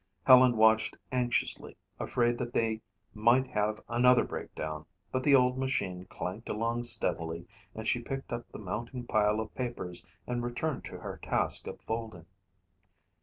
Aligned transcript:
Helen 0.23 0.57
watched 0.57 0.97
anxiously, 1.11 1.77
afraid 1.99 2.39
that 2.39 2.53
they 2.53 2.81
might 3.13 3.45
have 3.51 3.83
another 3.87 4.23
breakdown 4.23 4.87
but 5.11 5.21
the 5.23 5.35
old 5.35 5.59
machine 5.59 6.05
clanked 6.09 6.49
along 6.49 6.85
steadily 6.85 7.45
and 7.75 7.87
she 7.87 7.99
picked 8.01 8.33
up 8.33 8.51
the 8.51 8.57
mounting 8.57 9.05
pile 9.05 9.39
of 9.39 9.53
papers 9.53 10.03
and 10.25 10.41
returned 10.43 10.85
to 10.85 10.97
her 11.01 11.19
task 11.21 11.67
of 11.67 11.79
folding. 11.81 12.25